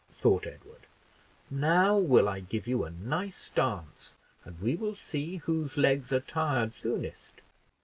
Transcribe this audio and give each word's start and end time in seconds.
thought 0.09 0.47
Edward; 0.47 0.87
"now 1.51 1.95
will 1.95 2.27
I 2.27 2.39
give 2.39 2.65
you 2.65 2.83
a 2.85 2.89
nice 2.89 3.51
dance, 3.51 4.17
and 4.43 4.59
we 4.59 4.75
will 4.75 4.95
see 4.95 5.35
whose 5.35 5.77
legs 5.77 6.11
are 6.11 6.21
tired 6.21 6.73
soonest. 6.73 7.33